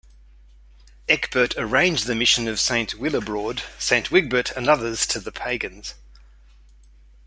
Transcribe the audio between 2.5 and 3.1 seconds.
Saint